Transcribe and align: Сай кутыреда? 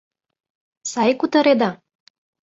Сай 0.91 1.11
кутыреда? 1.19 1.69